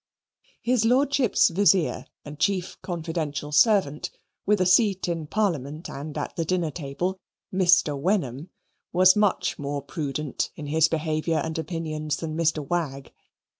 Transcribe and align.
His 0.63 0.83
lordship's 0.83 1.49
vizier 1.49 2.07
and 2.25 2.39
chief 2.39 2.75
confidential 2.81 3.51
servant 3.51 4.09
(with 4.47 4.59
a 4.59 4.65
seat 4.65 5.07
in 5.07 5.27
parliament 5.27 5.91
and 5.91 6.17
at 6.17 6.35
the 6.35 6.43
dinner 6.43 6.71
table), 6.71 7.19
Mr. 7.53 7.95
Wenham, 7.95 8.49
was 8.91 9.15
much 9.15 9.59
more 9.59 9.83
prudent 9.83 10.49
in 10.55 10.65
his 10.65 10.87
behaviour 10.87 11.37
and 11.37 11.55
opinions 11.59 12.17
than 12.17 12.35
Mr. 12.35 12.67
Wagg. 12.67 13.13